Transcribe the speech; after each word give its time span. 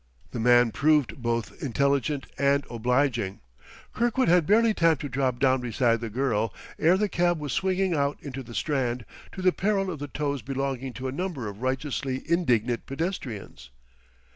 The 0.31 0.39
man 0.39 0.71
proved 0.71 1.17
both 1.21 1.61
intelligent 1.61 2.25
and 2.35 2.65
obliging; 2.71 3.39
Kirkwood 3.93 4.29
had 4.29 4.47
barely 4.47 4.73
time 4.73 4.97
to 4.97 5.07
drop 5.07 5.37
down 5.37 5.61
beside 5.61 6.01
the 6.01 6.09
girl, 6.09 6.51
ere 6.79 6.97
the 6.97 7.07
cab 7.07 7.37
was 7.37 7.53
swinging 7.53 7.93
out 7.93 8.17
into 8.19 8.41
the 8.41 8.55
Strand, 8.55 9.05
to 9.33 9.43
the 9.43 9.51
peril 9.51 9.91
of 9.91 9.99
the 9.99 10.07
toes 10.07 10.41
belonging 10.41 10.93
to 10.93 11.07
a 11.07 11.11
number 11.11 11.47
of 11.47 11.61
righteously 11.61 12.23
indignant 12.25 12.87
pedestrians. 12.87 13.69